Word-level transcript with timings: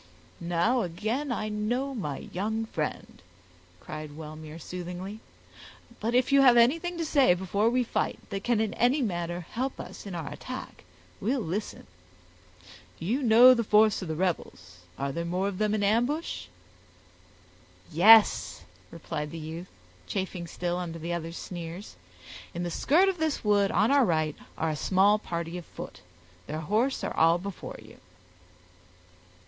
"Now 0.39 0.81
again 0.81 1.31
I 1.31 1.47
know 1.49 1.93
my 1.93 2.27
young 2.33 2.65
friend," 2.65 3.21
cried 3.79 4.17
Wellmere, 4.17 4.57
soothingly; 4.57 5.19
"but 5.99 6.15
if 6.15 6.31
you 6.31 6.41
have 6.41 6.57
anything 6.57 6.97
to 6.97 7.05
say 7.05 7.35
before 7.35 7.69
we 7.69 7.83
fight, 7.83 8.17
that 8.31 8.43
can 8.43 8.59
in 8.59 8.73
any 8.73 9.03
manner 9.03 9.41
help 9.51 9.79
us 9.79 10.07
in 10.07 10.15
our 10.15 10.31
attack, 10.33 10.85
we'll 11.19 11.39
listen. 11.39 11.85
You 12.97 13.21
know 13.21 13.53
the 13.53 13.63
force 13.63 14.01
of 14.01 14.07
the 14.07 14.15
rebels; 14.15 14.79
are 14.97 15.11
there 15.11 15.23
more 15.23 15.47
of 15.47 15.59
them 15.59 15.75
in 15.75 15.83
ambush?" 15.83 16.47
"Yes," 17.91 18.63
replied 18.89 19.29
the 19.29 19.37
youth, 19.37 19.67
chafing 20.07 20.47
still 20.47 20.77
under 20.79 20.97
the 20.97 21.13
other's 21.13 21.37
sneers, 21.37 21.95
"in 22.55 22.63
the 22.63 22.71
skirt 22.71 23.07
of 23.07 23.19
this 23.19 23.43
wood 23.43 23.69
on 23.69 23.91
our 23.91 24.03
right 24.03 24.35
are 24.57 24.71
a 24.71 24.75
small 24.75 25.19
party 25.19 25.59
of 25.59 25.65
foot; 25.67 26.01
their 26.47 26.61
horse 26.61 27.03
are 27.03 27.15
all 27.15 27.37
before 27.37 27.77
you." 27.79 27.97